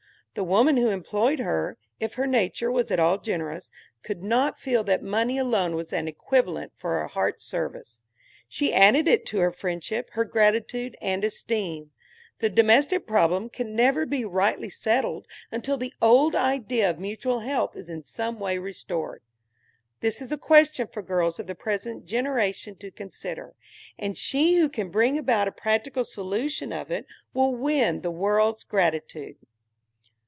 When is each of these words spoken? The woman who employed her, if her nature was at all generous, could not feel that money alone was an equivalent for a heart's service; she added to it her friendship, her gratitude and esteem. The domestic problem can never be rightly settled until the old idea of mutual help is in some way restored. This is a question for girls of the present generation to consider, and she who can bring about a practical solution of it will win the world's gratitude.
The 0.33 0.45
woman 0.45 0.77
who 0.77 0.87
employed 0.91 1.39
her, 1.39 1.77
if 1.99 2.13
her 2.13 2.25
nature 2.25 2.71
was 2.71 2.89
at 2.89 3.01
all 3.01 3.17
generous, 3.17 3.69
could 4.01 4.23
not 4.23 4.61
feel 4.61 4.81
that 4.85 5.03
money 5.03 5.37
alone 5.37 5.75
was 5.75 5.91
an 5.91 6.07
equivalent 6.07 6.71
for 6.77 7.01
a 7.03 7.09
heart's 7.09 7.43
service; 7.43 8.01
she 8.47 8.73
added 8.73 9.07
to 9.25 9.37
it 9.37 9.41
her 9.41 9.51
friendship, 9.51 10.09
her 10.13 10.23
gratitude 10.23 10.95
and 11.01 11.25
esteem. 11.25 11.91
The 12.39 12.47
domestic 12.47 13.05
problem 13.05 13.49
can 13.49 13.75
never 13.75 14.05
be 14.05 14.23
rightly 14.23 14.69
settled 14.69 15.27
until 15.51 15.75
the 15.75 15.93
old 16.01 16.33
idea 16.33 16.89
of 16.89 16.97
mutual 16.97 17.39
help 17.41 17.75
is 17.75 17.89
in 17.89 18.05
some 18.05 18.39
way 18.39 18.57
restored. 18.57 19.21
This 19.99 20.21
is 20.21 20.31
a 20.31 20.37
question 20.37 20.87
for 20.87 21.01
girls 21.01 21.39
of 21.39 21.47
the 21.47 21.55
present 21.55 22.05
generation 22.05 22.77
to 22.77 22.89
consider, 22.89 23.53
and 23.99 24.17
she 24.17 24.55
who 24.55 24.69
can 24.69 24.91
bring 24.91 25.17
about 25.17 25.49
a 25.49 25.51
practical 25.51 26.05
solution 26.05 26.71
of 26.71 26.89
it 26.89 27.05
will 27.33 27.53
win 27.53 27.99
the 27.99 28.11
world's 28.11 28.63
gratitude. 28.63 29.35